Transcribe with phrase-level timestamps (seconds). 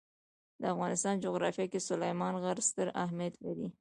[0.61, 3.67] د افغانستان جغرافیه کې سلیمان غر ستر اهمیت لري.